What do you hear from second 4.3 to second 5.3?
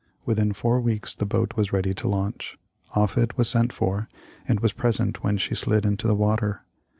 and was present